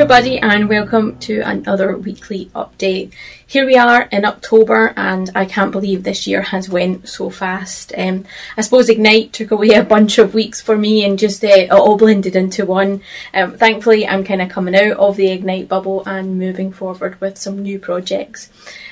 everybody, 0.00 0.38
and 0.38 0.66
welcome 0.66 1.18
to 1.18 1.40
another 1.40 1.94
weekly 1.94 2.46
update. 2.54 3.12
Here 3.46 3.66
we 3.66 3.76
are 3.76 4.04
in 4.04 4.24
October, 4.24 4.94
and 4.96 5.28
I 5.34 5.44
can't 5.44 5.72
believe 5.72 6.04
this 6.04 6.26
year 6.26 6.40
has 6.40 6.70
went 6.70 7.06
so 7.06 7.28
fast. 7.28 7.92
Um, 7.94 8.24
I 8.56 8.62
suppose 8.62 8.88
Ignite 8.88 9.34
took 9.34 9.50
away 9.50 9.72
a 9.72 9.84
bunch 9.84 10.16
of 10.16 10.32
weeks 10.32 10.58
for 10.58 10.74
me, 10.74 11.04
and 11.04 11.18
just 11.18 11.44
uh, 11.44 11.48
it 11.48 11.70
all 11.70 11.98
blended 11.98 12.34
into 12.34 12.64
one. 12.64 13.02
Um, 13.34 13.58
thankfully, 13.58 14.08
I'm 14.08 14.24
kind 14.24 14.40
of 14.40 14.48
coming 14.48 14.74
out 14.74 14.96
of 14.96 15.18
the 15.18 15.30
Ignite 15.30 15.68
bubble 15.68 16.02
and 16.06 16.38
moving 16.38 16.72
forward 16.72 17.20
with 17.20 17.36
some 17.36 17.58
new 17.58 17.78
projects. 17.78 18.48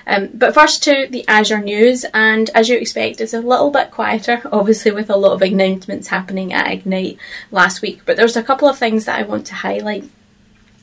Um, 0.07 0.29
but 0.35 0.53
first 0.53 0.83
to 0.85 1.09
the 1.09 1.27
Azure 1.27 1.63
news, 1.63 2.05
and 2.13 2.51
as 2.51 2.69
you 2.69 2.77
expect, 2.77 3.23
it's 3.23 3.33
a 3.33 3.41
little 3.41 3.71
bit 3.71 3.93
quieter, 3.93 4.43
obviously, 4.53 4.91
with 4.91 5.09
a 5.09 5.17
lot 5.17 5.33
of 5.33 5.41
announcements 5.41 6.09
happening 6.09 6.53
at 6.53 6.71
Ignite 6.71 7.17
last 7.51 7.81
week. 7.81 8.03
But 8.05 8.19
there's 8.19 8.37
a 8.37 8.43
couple 8.43 8.69
of 8.69 8.77
things 8.77 9.07
that 9.07 9.19
I 9.19 9.23
want 9.23 9.47
to 9.47 9.55
highlight. 9.55 10.11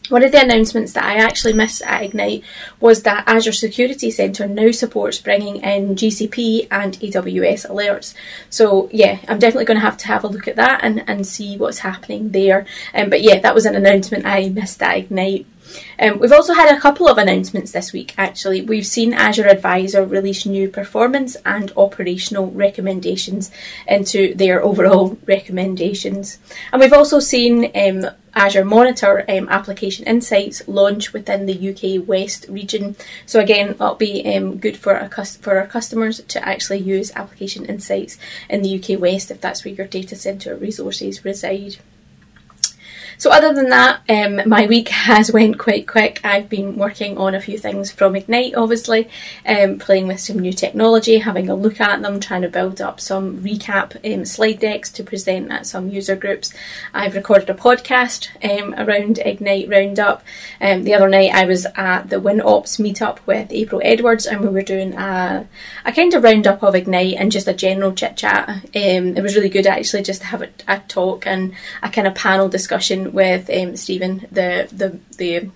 One 0.09 0.23
of 0.23 0.31
the 0.31 0.41
announcements 0.41 0.93
that 0.93 1.03
I 1.03 1.15
actually 1.15 1.53
missed 1.53 1.81
at 1.81 2.03
Ignite 2.03 2.43
was 2.79 3.03
that 3.03 3.23
Azure 3.27 3.51
Security 3.51 4.11
Center 4.11 4.47
now 4.47 4.71
supports 4.71 5.19
bringing 5.19 5.57
in 5.57 5.95
GCP 5.95 6.67
and 6.69 6.93
AWS 6.99 7.69
alerts. 7.69 8.13
So 8.49 8.89
yeah, 8.91 9.19
I'm 9.27 9.39
definitely 9.39 9.65
going 9.65 9.79
to 9.79 9.85
have 9.85 9.97
to 9.97 10.07
have 10.07 10.23
a 10.23 10.27
look 10.27 10.47
at 10.47 10.57
that 10.57 10.81
and, 10.83 11.03
and 11.07 11.25
see 11.25 11.57
what's 11.57 11.79
happening 11.79 12.29
there. 12.29 12.65
Um, 12.93 13.09
but 13.09 13.21
yeah, 13.21 13.39
that 13.39 13.55
was 13.55 13.65
an 13.65 13.75
announcement 13.75 14.25
I 14.25 14.49
missed 14.49 14.81
at 14.83 14.97
Ignite. 14.97 15.47
Um, 15.99 16.19
we've 16.19 16.31
also 16.31 16.53
had 16.53 16.75
a 16.75 16.79
couple 16.79 17.07
of 17.07 17.17
announcements 17.17 17.71
this 17.71 17.93
week 17.93 18.13
actually. 18.17 18.61
We've 18.61 18.85
seen 18.85 19.13
Azure 19.13 19.47
Advisor 19.47 20.05
release 20.05 20.45
new 20.45 20.69
performance 20.69 21.35
and 21.45 21.71
operational 21.77 22.51
recommendations 22.51 23.51
into 23.87 24.33
their 24.35 24.63
overall 24.63 25.17
recommendations. 25.25 26.37
And 26.71 26.81
we've 26.81 26.93
also 26.93 27.19
seen 27.19 27.71
um, 27.75 28.09
Azure 28.35 28.65
Monitor 28.65 29.23
um, 29.29 29.47
application 29.49 30.05
insights 30.05 30.67
launch 30.67 31.13
within 31.13 31.45
the 31.45 31.69
UK 31.69 32.05
West 32.05 32.45
region. 32.49 32.95
So 33.25 33.39
again, 33.39 33.69
that'll 33.69 33.95
be 33.95 34.35
um, 34.35 34.57
good 34.57 34.77
for 34.77 34.97
our, 34.97 35.09
for 35.09 35.57
our 35.57 35.67
customers 35.67 36.21
to 36.21 36.45
actually 36.45 36.79
use 36.79 37.13
application 37.15 37.65
insights 37.65 38.17
in 38.49 38.61
the 38.61 38.77
UK 38.77 38.99
West 38.99 39.31
if 39.31 39.39
that's 39.39 39.63
where 39.63 39.73
your 39.73 39.87
data 39.87 40.15
center 40.15 40.55
resources 40.55 41.23
reside. 41.23 41.77
So 43.17 43.31
other 43.31 43.53
than 43.53 43.69
that, 43.69 44.01
um, 44.09 44.47
my 44.47 44.65
week 44.67 44.89
has 45.05 45.31
went 45.31 45.57
quite 45.57 45.87
quick. 45.87 46.19
I've 46.23 46.49
been 46.49 46.75
working 46.75 47.17
on 47.17 47.35
a 47.35 47.41
few 47.41 47.57
things 47.57 47.91
from 47.91 48.15
Ignite, 48.15 48.55
obviously, 48.55 49.09
um, 49.45 49.79
playing 49.79 50.07
with 50.07 50.19
some 50.19 50.39
new 50.39 50.53
technology, 50.53 51.17
having 51.17 51.49
a 51.49 51.55
look 51.55 51.79
at 51.79 52.01
them, 52.01 52.19
trying 52.19 52.41
to 52.41 52.49
build 52.49 52.81
up 52.81 52.99
some 52.99 53.41
recap 53.41 53.95
um, 54.11 54.25
slide 54.25 54.59
decks 54.59 54.91
to 54.91 55.03
present 55.03 55.51
at 55.51 55.65
some 55.65 55.89
user 55.89 56.15
groups. 56.15 56.53
I've 56.93 57.15
recorded 57.15 57.49
a 57.49 57.53
podcast 57.53 58.29
um, 58.43 58.73
around 58.75 59.19
Ignite 59.19 59.69
Roundup. 59.69 60.23
Um, 60.59 60.83
the 60.83 60.93
other 60.93 61.09
night 61.09 61.33
I 61.33 61.45
was 61.45 61.65
at 61.75 62.09
the 62.09 62.17
WinOps 62.17 62.79
meetup 62.79 63.19
with 63.25 63.51
April 63.51 63.81
Edwards 63.83 64.25
and 64.25 64.41
we 64.41 64.47
were 64.47 64.61
doing 64.61 64.93
a, 64.93 65.47
a 65.85 65.91
kind 65.91 66.13
of 66.13 66.23
roundup 66.23 66.63
of 66.63 66.75
Ignite 66.75 67.15
and 67.15 67.31
just 67.31 67.47
a 67.47 67.53
general 67.53 67.93
chit 67.93 68.17
chat. 68.17 68.49
Um, 68.49 69.15
it 69.15 69.21
was 69.21 69.35
really 69.35 69.49
good 69.49 69.67
actually 69.67 70.03
just 70.03 70.21
to 70.21 70.27
have 70.27 70.41
a, 70.41 70.49
a 70.67 70.79
talk 70.87 71.25
and 71.27 71.53
a 71.81 71.89
kind 71.89 72.07
of 72.07 72.15
panel 72.15 72.49
discussion 72.49 73.04
with 73.13 73.49
um, 73.49 73.75
Stephen, 73.75 74.27
the 74.31 74.67
the 74.71 74.99
the 75.17 75.49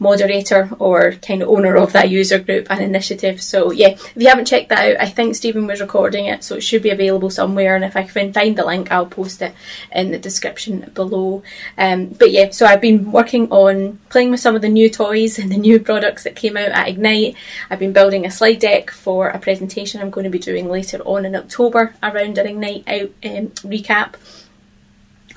moderator 0.00 0.70
or 0.78 1.12
kind 1.12 1.42
of 1.42 1.48
owner 1.48 1.76
of 1.76 1.92
that 1.92 2.10
user 2.10 2.38
group 2.38 2.66
and 2.70 2.80
initiative. 2.80 3.42
So 3.42 3.72
yeah, 3.72 3.88
if 3.88 4.12
you 4.16 4.28
haven't 4.28 4.46
checked 4.46 4.68
that 4.68 4.92
out, 4.92 5.00
I 5.00 5.08
think 5.08 5.34
Stephen 5.34 5.66
was 5.66 5.80
recording 5.80 6.26
it, 6.26 6.44
so 6.44 6.56
it 6.56 6.62
should 6.62 6.82
be 6.82 6.90
available 6.90 7.30
somewhere. 7.30 7.74
And 7.74 7.84
if 7.84 7.96
I 7.96 8.04
can 8.04 8.32
find 8.32 8.56
the 8.56 8.64
link, 8.64 8.92
I'll 8.92 9.06
post 9.06 9.42
it 9.42 9.54
in 9.92 10.10
the 10.10 10.18
description 10.18 10.90
below. 10.94 11.42
Um, 11.76 12.06
but 12.06 12.30
yeah, 12.30 12.50
so 12.50 12.66
I've 12.66 12.80
been 12.80 13.10
working 13.10 13.50
on 13.50 13.98
playing 14.08 14.30
with 14.30 14.40
some 14.40 14.54
of 14.54 14.62
the 14.62 14.68
new 14.68 14.88
toys 14.88 15.38
and 15.38 15.50
the 15.50 15.56
new 15.56 15.80
products 15.80 16.24
that 16.24 16.36
came 16.36 16.56
out 16.56 16.70
at 16.70 16.88
Ignite. 16.88 17.36
I've 17.70 17.78
been 17.78 17.92
building 17.92 18.24
a 18.24 18.30
slide 18.30 18.60
deck 18.60 18.90
for 18.90 19.28
a 19.28 19.38
presentation 19.38 20.00
I'm 20.00 20.10
going 20.10 20.24
to 20.24 20.30
be 20.30 20.38
doing 20.38 20.68
later 20.68 20.98
on 21.00 21.24
in 21.24 21.34
October 21.34 21.94
around 22.02 22.38
an 22.38 22.46
Ignite 22.46 22.88
out 22.88 23.10
um, 23.24 23.48
recap 23.64 24.14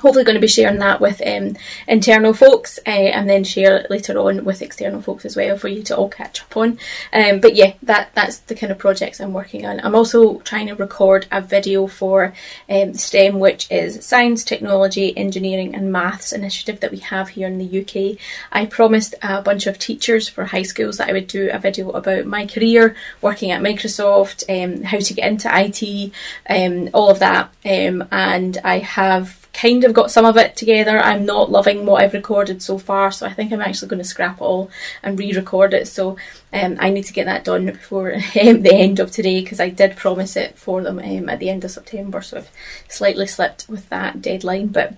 hopefully 0.01 0.25
going 0.25 0.35
to 0.35 0.41
be 0.41 0.47
sharing 0.47 0.79
that 0.79 0.99
with 0.99 1.21
um, 1.25 1.55
internal 1.87 2.33
folks 2.33 2.79
uh, 2.87 2.89
and 2.89 3.29
then 3.29 3.43
share 3.43 3.77
it 3.77 3.91
later 3.91 4.17
on 4.17 4.43
with 4.43 4.61
external 4.61 5.01
folks 5.01 5.25
as 5.25 5.35
well 5.35 5.57
for 5.57 5.67
you 5.67 5.83
to 5.83 5.95
all 5.95 6.09
catch 6.09 6.41
up 6.41 6.57
on. 6.57 6.79
Um, 7.13 7.39
but 7.39 7.55
yeah, 7.55 7.73
that 7.83 8.09
that's 8.13 8.39
the 8.39 8.55
kind 8.55 8.71
of 8.71 8.77
projects 8.77 9.19
I'm 9.19 9.33
working 9.33 9.65
on. 9.65 9.79
I'm 9.79 9.95
also 9.95 10.39
trying 10.39 10.67
to 10.67 10.75
record 10.75 11.27
a 11.31 11.41
video 11.41 11.87
for 11.87 12.33
um, 12.69 12.93
STEM, 12.93 13.39
which 13.39 13.69
is 13.71 14.03
Science, 14.03 14.43
Technology, 14.43 15.15
Engineering 15.15 15.75
and 15.75 15.91
Maths 15.91 16.31
initiative 16.31 16.79
that 16.79 16.91
we 16.91 16.99
have 16.99 17.29
here 17.29 17.47
in 17.47 17.57
the 17.57 17.81
UK. 17.81 18.17
I 18.51 18.65
promised 18.65 19.15
a 19.21 19.41
bunch 19.41 19.67
of 19.67 19.77
teachers 19.77 20.27
for 20.27 20.45
high 20.45 20.63
schools 20.63 20.97
that 20.97 21.09
I 21.09 21.13
would 21.13 21.27
do 21.27 21.49
a 21.51 21.59
video 21.59 21.91
about 21.91 22.25
my 22.25 22.45
career 22.45 22.95
working 23.21 23.51
at 23.51 23.61
Microsoft, 23.61 24.43
um, 24.49 24.83
how 24.83 24.99
to 24.99 25.13
get 25.13 25.29
into 25.29 25.49
IT, 25.53 26.11
um, 26.49 26.89
all 26.93 27.09
of 27.09 27.19
that, 27.19 27.51
um, 27.65 28.07
and 28.11 28.57
I 28.63 28.79
have 28.79 29.40
kind 29.53 29.83
of 29.83 29.93
got 29.93 30.11
some 30.11 30.25
of 30.25 30.37
it 30.37 30.55
together. 30.55 30.99
I'm 30.99 31.25
not 31.25 31.51
loving 31.51 31.85
what 31.85 32.01
I've 32.01 32.13
recorded 32.13 32.61
so 32.61 32.77
far, 32.77 33.11
so 33.11 33.25
I 33.25 33.33
think 33.33 33.51
I'm 33.51 33.61
actually 33.61 33.89
going 33.89 34.01
to 34.01 34.07
scrap 34.07 34.37
it 34.37 34.43
all 34.43 34.69
and 35.03 35.19
re-record 35.19 35.73
it. 35.73 35.87
So 35.87 36.17
um, 36.53 36.77
I 36.79 36.89
need 36.89 37.05
to 37.05 37.13
get 37.13 37.25
that 37.25 37.43
done 37.43 37.65
before 37.65 38.13
um, 38.41 38.61
the 38.61 38.73
end 38.73 38.99
of 38.99 39.11
today 39.11 39.41
because 39.41 39.59
I 39.59 39.69
did 39.69 39.97
promise 39.97 40.35
it 40.35 40.57
for 40.57 40.81
them 40.81 40.99
um, 40.99 41.29
at 41.29 41.39
the 41.39 41.49
end 41.49 41.63
of 41.65 41.71
September. 41.71 42.21
So 42.21 42.37
I've 42.37 42.51
slightly 42.87 43.27
slipped 43.27 43.67
with 43.67 43.89
that 43.89 44.21
deadline, 44.21 44.67
but 44.67 44.93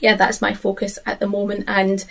yeah, 0.00 0.14
that's 0.14 0.42
my 0.42 0.54
focus 0.54 0.98
at 1.06 1.20
the 1.20 1.26
moment. 1.26 1.64
And 1.68 2.04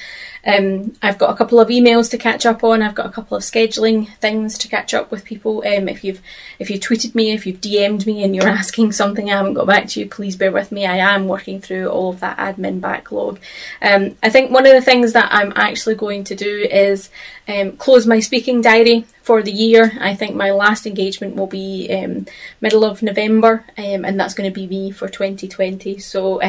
um, 0.46 0.94
I've 1.02 1.18
got 1.18 1.32
a 1.32 1.38
couple 1.38 1.60
of 1.60 1.70
emails 1.70 2.10
to 2.12 2.18
catch 2.18 2.46
up 2.46 2.64
on. 2.64 2.82
I've 2.82 2.96
got 2.96 3.06
a 3.06 3.12
couple 3.12 3.38
of 3.38 3.44
scheduling 3.44 4.14
things 4.18 4.58
to 4.60 4.68
catch 4.68 4.94
up 4.94 5.12
with 5.12 5.24
people. 5.24 5.64
Um, 5.66 5.88
if 5.88 6.04
you've 6.04 6.22
if 6.60 6.70
you've 6.70 6.82
tweeted 6.82 7.16
me, 7.16 7.32
if 7.32 7.46
you've 7.46 7.62
DM'd 7.62 8.06
me, 8.06 8.24
and 8.24 8.36
you're 8.36 8.48
asking 8.64 8.92
something 8.92 9.30
I 9.30 9.38
haven't 9.38 9.54
got 9.54 9.68
back 9.68 9.88
to 9.90 10.00
you, 10.00 10.08
please 10.08 10.36
bear 10.36 10.52
with 10.52 10.72
me. 10.72 10.86
I 10.86 10.98
am 10.98 11.28
working 11.28 11.62
through 11.62 11.90
all 11.90 12.10
of 12.10 12.20
that 12.22 12.38
admin 12.38 12.82
backlog. 12.82 13.40
Um, 13.82 14.16
I 14.24 14.30
think 14.30 14.52
one 14.52 14.66
of 14.66 14.74
the 14.74 14.82
things 14.82 15.14
that 15.14 15.30
I'm 15.32 15.54
actually 15.56 15.96
going 15.96 16.24
to 16.26 16.36
do 16.36 16.68
is 16.70 17.10
um, 17.48 17.78
close 17.78 18.08
my 18.08 18.20
speaking 18.20 18.62
diary 18.62 19.06
for 19.22 19.42
the 19.42 19.52
year. 19.52 19.92
I 20.00 20.16
think 20.16 20.36
my 20.36 20.52
last 20.52 20.86
engagement 20.86 21.36
will 21.36 21.48
be 21.48 21.90
um, 21.92 22.26
middle 22.62 22.84
of 22.84 23.04
November, 23.04 23.66
um, 23.78 24.06
and 24.06 24.20
that's 24.20 24.34
going 24.34 24.52
to 24.52 24.54
be 24.54 24.68
me 24.68 24.92
for 24.92 25.08
2020. 25.08 26.00
So 26.00 26.42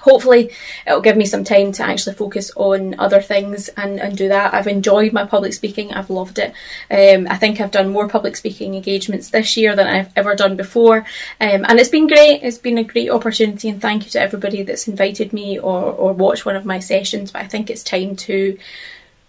hopefully 0.00 0.50
it'll 0.86 1.00
give 1.00 1.16
me 1.16 1.26
some 1.26 1.44
time 1.44 1.72
to 1.72 1.82
actually 1.82 2.14
focus 2.14 2.50
on 2.56 2.98
other 2.98 3.20
things 3.20 3.68
and, 3.76 4.00
and 4.00 4.16
do 4.16 4.28
that. 4.28 4.54
I've 4.54 4.66
enjoyed 4.66 5.12
my 5.12 5.24
public 5.24 5.52
speaking, 5.52 5.92
I've 5.92 6.10
loved 6.10 6.38
it. 6.38 6.52
Um, 6.90 7.26
I 7.30 7.36
think 7.36 7.60
I've 7.60 7.70
done 7.70 7.88
more 7.88 8.08
public 8.08 8.36
speaking 8.36 8.74
engagements 8.74 9.30
this 9.30 9.56
year 9.56 9.76
than 9.76 9.86
I've 9.86 10.10
ever 10.16 10.34
done 10.34 10.56
before, 10.56 10.98
um, 11.40 11.64
and 11.68 11.78
it's 11.78 11.88
been 11.88 12.06
great. 12.06 12.42
It's 12.42 12.58
been 12.58 12.78
a 12.78 12.84
great 12.84 13.10
opportunity, 13.10 13.68
and 13.68 13.80
thank 13.80 14.04
you 14.04 14.10
to 14.12 14.20
everybody 14.20 14.62
that's 14.62 14.88
invited 14.88 15.32
me 15.32 15.58
or, 15.58 15.82
or 15.92 16.12
watched 16.12 16.46
one 16.46 16.56
of 16.56 16.64
my 16.64 16.78
sessions. 16.78 17.30
But 17.32 17.42
I 17.42 17.46
think 17.46 17.70
it's 17.70 17.82
time 17.82 18.16
to 18.16 18.58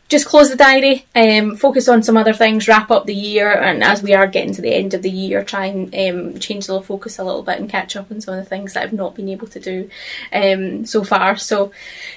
just 0.10 0.26
close 0.26 0.50
the 0.50 0.56
diary, 0.56 1.06
um, 1.16 1.56
focus 1.56 1.88
on 1.88 2.02
some 2.02 2.18
other 2.18 2.34
things, 2.34 2.68
wrap 2.68 2.90
up 2.90 3.06
the 3.06 3.14
year, 3.14 3.52
and 3.52 3.84
as 3.84 4.02
we 4.02 4.16
are 4.16 4.26
getting 4.26 4.54
to 4.56 4.62
the 4.62 4.74
end 4.74 4.96
of 4.96 5.04
the 5.04 5.10
year, 5.10 5.44
try 5.44 5.68
and 5.68 5.94
um, 5.96 6.40
change 6.40 6.66
the 6.66 6.82
focus 6.82 7.20
a 7.20 7.24
little 7.24 7.44
bit 7.44 7.60
and 7.60 7.70
catch 7.70 7.96
up 7.96 8.12
on 8.12 8.20
some 8.20 8.34
of 8.34 8.44
the 8.44 8.50
things 8.50 8.74
that 8.74 8.84
I've 8.84 8.92
not 8.92 9.16
been 9.16 9.30
able 9.30 9.48
to 9.48 9.60
do 9.60 9.90
um, 10.34 10.84
so 10.86 11.04
far. 11.04 11.38
So, 11.38 11.72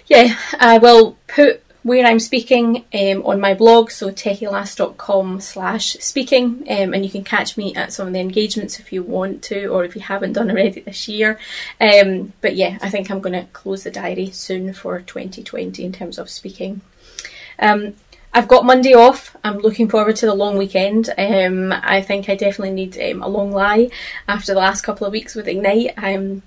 yeah, 0.06 0.38
I 0.58 0.78
will 0.78 1.18
put 1.28 1.62
where 1.82 2.06
I'm 2.06 2.20
speaking 2.20 2.84
um, 2.94 3.26
on 3.26 3.40
my 3.40 3.52
blog, 3.52 3.90
so 3.90 4.10
techielass.com 4.10 5.40
slash 5.40 5.94
speaking, 6.00 6.64
um, 6.70 6.94
and 6.94 7.04
you 7.04 7.10
can 7.10 7.24
catch 7.24 7.58
me 7.58 7.74
at 7.74 7.92
some 7.92 8.06
of 8.06 8.14
the 8.14 8.20
engagements 8.20 8.80
if 8.80 8.90
you 8.92 9.02
want 9.02 9.42
to, 9.44 9.66
or 9.66 9.84
if 9.84 9.94
you 9.94 10.00
haven't 10.00 10.32
done 10.32 10.50
already 10.50 10.80
this 10.80 11.08
year. 11.08 11.38
Um, 11.78 12.32
but 12.40 12.56
yeah, 12.56 12.78
I 12.80 12.88
think 12.88 13.10
I'm 13.10 13.20
going 13.20 13.38
to 13.38 13.50
close 13.52 13.82
the 13.84 13.90
diary 13.90 14.30
soon 14.30 14.72
for 14.72 15.00
2020 15.00 15.84
in 15.84 15.92
terms 15.92 16.18
of 16.18 16.30
speaking. 16.30 16.80
Um, 17.62 17.94
I've 18.34 18.48
got 18.48 18.64
Monday 18.64 18.94
off. 18.94 19.36
I'm 19.44 19.58
looking 19.58 19.88
forward 19.88 20.16
to 20.16 20.26
the 20.26 20.34
long 20.34 20.56
weekend. 20.56 21.10
Um, 21.18 21.72
I 21.72 22.00
think 22.00 22.28
I 22.28 22.34
definitely 22.34 22.72
need 22.72 22.98
um, 22.98 23.22
a 23.22 23.28
long 23.28 23.52
lie 23.52 23.90
after 24.26 24.54
the 24.54 24.60
last 24.60 24.82
couple 24.82 25.06
of 25.06 25.12
weeks 25.12 25.34
with 25.34 25.48
Ignite. 25.48 25.94
I'm 25.96 26.42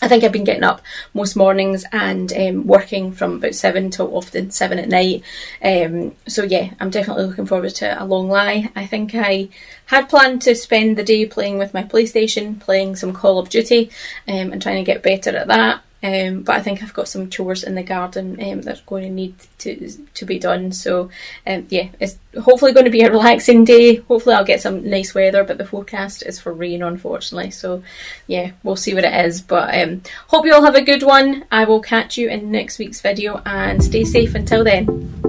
I 0.00 0.06
think 0.06 0.22
I've 0.22 0.32
been 0.32 0.44
getting 0.44 0.62
up 0.62 0.80
most 1.12 1.34
mornings 1.34 1.84
and 1.90 2.32
um, 2.32 2.66
working 2.66 3.10
from 3.12 3.34
about 3.34 3.54
seven 3.54 3.90
till 3.90 4.16
often 4.16 4.50
seven 4.50 4.78
at 4.78 4.88
night. 4.88 5.24
Um, 5.62 6.14
so 6.26 6.44
yeah, 6.44 6.70
I'm 6.78 6.90
definitely 6.90 7.24
looking 7.24 7.46
forward 7.46 7.74
to 7.76 8.00
a 8.00 8.04
long 8.04 8.28
lie. 8.28 8.70
I 8.76 8.86
think 8.86 9.14
I 9.14 9.48
had 9.86 10.08
planned 10.08 10.42
to 10.42 10.54
spend 10.54 10.96
the 10.96 11.02
day 11.02 11.26
playing 11.26 11.58
with 11.58 11.74
my 11.74 11.82
PlayStation, 11.82 12.60
playing 12.60 12.94
some 12.96 13.12
Call 13.12 13.40
of 13.40 13.48
Duty, 13.48 13.90
um, 14.28 14.52
and 14.52 14.62
trying 14.62 14.84
to 14.84 14.92
get 14.92 15.02
better 15.02 15.36
at 15.36 15.48
that. 15.48 15.82
Um, 16.02 16.42
but 16.42 16.56
I 16.56 16.62
think 16.62 16.82
I've 16.82 16.94
got 16.94 17.08
some 17.08 17.28
chores 17.28 17.64
in 17.64 17.74
the 17.74 17.82
garden 17.82 18.40
um, 18.40 18.62
that's 18.62 18.80
going 18.82 19.02
to 19.02 19.10
need 19.10 19.34
to 19.58 19.90
to 20.14 20.24
be 20.24 20.38
done. 20.38 20.70
So 20.72 21.10
um, 21.46 21.66
yeah, 21.70 21.88
it's 21.98 22.16
hopefully 22.40 22.72
going 22.72 22.84
to 22.84 22.90
be 22.90 23.02
a 23.02 23.10
relaxing 23.10 23.64
day. 23.64 23.96
Hopefully 23.96 24.36
I'll 24.36 24.44
get 24.44 24.62
some 24.62 24.88
nice 24.88 25.14
weather, 25.14 25.42
but 25.42 25.58
the 25.58 25.66
forecast 25.66 26.22
is 26.22 26.38
for 26.38 26.52
rain, 26.52 26.82
unfortunately. 26.82 27.50
So 27.50 27.82
yeah, 28.26 28.52
we'll 28.62 28.76
see 28.76 28.94
what 28.94 29.04
it 29.04 29.26
is. 29.26 29.40
But 29.40 29.74
um, 29.74 30.02
hope 30.28 30.46
you 30.46 30.54
all 30.54 30.64
have 30.64 30.76
a 30.76 30.82
good 30.82 31.02
one. 31.02 31.44
I 31.50 31.64
will 31.64 31.80
catch 31.80 32.16
you 32.16 32.28
in 32.28 32.50
next 32.52 32.78
week's 32.78 33.00
video 33.00 33.42
and 33.44 33.82
stay 33.82 34.04
safe 34.04 34.34
until 34.36 34.62
then. 34.62 35.27